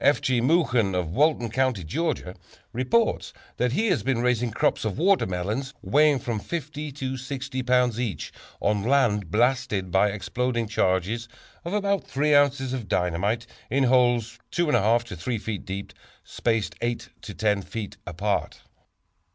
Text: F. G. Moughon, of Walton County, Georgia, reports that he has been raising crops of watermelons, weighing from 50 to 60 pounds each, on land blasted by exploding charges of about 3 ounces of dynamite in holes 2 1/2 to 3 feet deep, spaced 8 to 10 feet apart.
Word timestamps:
F. 0.03 0.19
G. 0.19 0.41
Moughon, 0.41 0.95
of 0.95 1.11
Walton 1.11 1.51
County, 1.51 1.83
Georgia, 1.83 2.33
reports 2.73 3.33
that 3.57 3.73
he 3.73 3.85
has 3.89 4.01
been 4.01 4.19
raising 4.23 4.49
crops 4.49 4.83
of 4.83 4.97
watermelons, 4.97 5.75
weighing 5.83 6.17
from 6.17 6.39
50 6.39 6.91
to 6.93 7.17
60 7.17 7.61
pounds 7.61 7.99
each, 7.99 8.33
on 8.59 8.81
land 8.81 9.29
blasted 9.29 9.91
by 9.91 10.09
exploding 10.09 10.67
charges 10.67 11.27
of 11.63 11.73
about 11.75 12.03
3 12.03 12.33
ounces 12.33 12.73
of 12.73 12.87
dynamite 12.89 13.45
in 13.69 13.83
holes 13.83 14.39
2 14.49 14.65
1/2 14.65 15.03
to 15.03 15.15
3 15.15 15.37
feet 15.37 15.65
deep, 15.65 15.93
spaced 16.23 16.73
8 16.81 17.09
to 17.21 17.35
10 17.35 17.61
feet 17.61 17.97
apart. 18.07 18.61